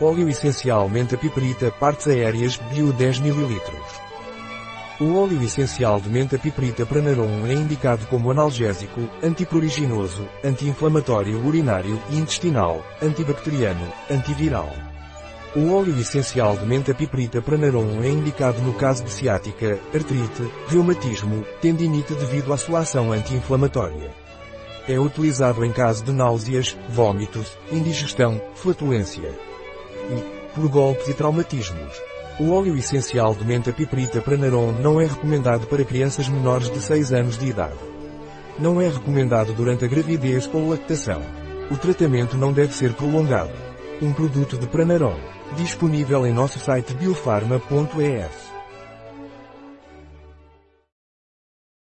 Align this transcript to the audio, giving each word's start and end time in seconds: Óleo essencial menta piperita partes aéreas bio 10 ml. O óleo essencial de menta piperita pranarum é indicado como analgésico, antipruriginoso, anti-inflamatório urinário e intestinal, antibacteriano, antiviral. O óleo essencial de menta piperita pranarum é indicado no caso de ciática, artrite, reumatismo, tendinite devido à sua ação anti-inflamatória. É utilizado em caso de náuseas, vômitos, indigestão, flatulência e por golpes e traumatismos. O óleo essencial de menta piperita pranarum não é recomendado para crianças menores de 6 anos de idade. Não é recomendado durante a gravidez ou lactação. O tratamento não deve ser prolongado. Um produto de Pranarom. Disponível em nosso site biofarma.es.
Óleo 0.00 0.28
essencial 0.28 0.88
menta 0.88 1.16
piperita 1.16 1.70
partes 1.70 2.08
aéreas 2.08 2.56
bio 2.56 2.92
10 2.92 3.18
ml. 3.20 3.60
O 5.00 5.16
óleo 5.16 5.40
essencial 5.40 6.00
de 6.00 6.08
menta 6.08 6.36
piperita 6.36 6.84
pranarum 6.84 7.46
é 7.46 7.52
indicado 7.52 8.04
como 8.06 8.28
analgésico, 8.28 9.08
antipruriginoso, 9.22 10.28
anti-inflamatório 10.42 11.38
urinário 11.46 12.02
e 12.10 12.16
intestinal, 12.16 12.84
antibacteriano, 13.00 13.86
antiviral. 14.10 14.68
O 15.54 15.72
óleo 15.72 15.96
essencial 16.00 16.56
de 16.56 16.66
menta 16.66 16.92
piperita 16.92 17.40
pranarum 17.40 18.02
é 18.02 18.08
indicado 18.08 18.60
no 18.62 18.74
caso 18.74 19.04
de 19.04 19.12
ciática, 19.12 19.78
artrite, 19.94 20.42
reumatismo, 20.66 21.44
tendinite 21.62 22.14
devido 22.14 22.52
à 22.52 22.56
sua 22.56 22.80
ação 22.80 23.12
anti-inflamatória. 23.12 24.10
É 24.88 24.98
utilizado 24.98 25.64
em 25.64 25.70
caso 25.70 26.02
de 26.02 26.10
náuseas, 26.10 26.76
vômitos, 26.88 27.56
indigestão, 27.70 28.42
flatulência 28.56 29.53
e 30.10 30.54
por 30.54 30.68
golpes 30.68 31.08
e 31.08 31.14
traumatismos. 31.14 32.00
O 32.38 32.52
óleo 32.52 32.76
essencial 32.76 33.34
de 33.34 33.44
menta 33.44 33.72
piperita 33.72 34.20
pranarum 34.20 34.72
não 34.72 35.00
é 35.00 35.06
recomendado 35.06 35.66
para 35.66 35.84
crianças 35.84 36.28
menores 36.28 36.68
de 36.68 36.80
6 36.80 37.12
anos 37.12 37.38
de 37.38 37.46
idade. 37.46 37.78
Não 38.58 38.80
é 38.80 38.88
recomendado 38.88 39.52
durante 39.52 39.84
a 39.84 39.88
gravidez 39.88 40.48
ou 40.52 40.68
lactação. 40.68 41.22
O 41.70 41.76
tratamento 41.76 42.36
não 42.36 42.52
deve 42.52 42.74
ser 42.74 42.92
prolongado. 42.92 43.52
Um 44.02 44.12
produto 44.12 44.56
de 44.56 44.66
Pranarom. 44.66 45.18
Disponível 45.56 46.26
em 46.26 46.32
nosso 46.32 46.58
site 46.58 46.94
biofarma.es. 46.94 48.43